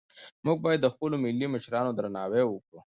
[0.45, 2.79] موږ باید د خپلو ملي مشرانو درناوی وکړو.